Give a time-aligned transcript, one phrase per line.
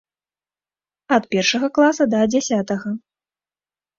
[1.17, 2.89] Ад першага класа да дзясятага.